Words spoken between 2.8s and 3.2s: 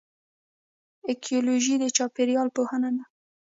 ده